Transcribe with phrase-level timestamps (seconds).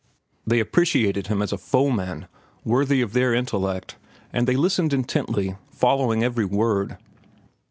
[0.47, 2.25] They appreciated him as a foeman
[2.65, 3.97] worthy of their intellect,
[4.33, 6.97] and they listened intently, following every word.